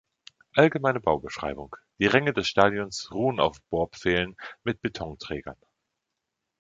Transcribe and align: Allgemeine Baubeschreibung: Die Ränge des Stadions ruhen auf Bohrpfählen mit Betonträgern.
Allgemeine 0.55 0.99
Baubeschreibung: 0.99 1.75
Die 1.99 2.07
Ränge 2.07 2.33
des 2.33 2.47
Stadions 2.47 3.11
ruhen 3.11 3.39
auf 3.39 3.61
Bohrpfählen 3.69 4.35
mit 4.63 4.81
Betonträgern. 4.81 5.57